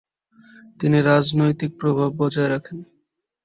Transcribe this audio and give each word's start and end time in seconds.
তিনি 0.79 0.97
রাজনৈতিক 1.03 1.71
প্রভাব 1.81 2.09
বজায় 2.21 2.49
রাখেন। 2.49 2.77